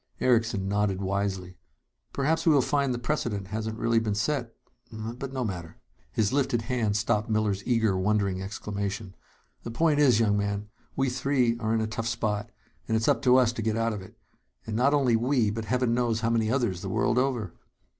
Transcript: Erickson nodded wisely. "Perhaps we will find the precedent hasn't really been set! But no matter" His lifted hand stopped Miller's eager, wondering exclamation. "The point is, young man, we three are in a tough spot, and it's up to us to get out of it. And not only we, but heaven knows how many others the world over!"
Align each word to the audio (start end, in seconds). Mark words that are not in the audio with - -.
Erickson 0.19 0.67
nodded 0.67 0.99
wisely. 0.99 1.57
"Perhaps 2.11 2.47
we 2.47 2.51
will 2.51 2.63
find 2.63 2.91
the 2.91 2.97
precedent 2.97 3.49
hasn't 3.49 3.77
really 3.77 3.99
been 3.99 4.15
set! 4.15 4.55
But 4.91 5.31
no 5.31 5.43
matter" 5.45 5.77
His 6.11 6.33
lifted 6.33 6.63
hand 6.63 6.97
stopped 6.97 7.29
Miller's 7.29 7.61
eager, 7.67 7.95
wondering 7.95 8.41
exclamation. 8.41 9.13
"The 9.61 9.69
point 9.69 9.99
is, 9.99 10.19
young 10.19 10.35
man, 10.35 10.69
we 10.95 11.11
three 11.11 11.55
are 11.59 11.71
in 11.71 11.81
a 11.81 11.85
tough 11.85 12.07
spot, 12.07 12.49
and 12.87 12.97
it's 12.97 13.07
up 13.07 13.21
to 13.21 13.37
us 13.37 13.53
to 13.53 13.61
get 13.61 13.77
out 13.77 13.93
of 13.93 14.01
it. 14.01 14.17
And 14.65 14.75
not 14.75 14.95
only 14.95 15.15
we, 15.15 15.51
but 15.51 15.65
heaven 15.65 15.93
knows 15.93 16.21
how 16.21 16.31
many 16.31 16.49
others 16.49 16.81
the 16.81 16.89
world 16.89 17.19
over!" 17.19 17.53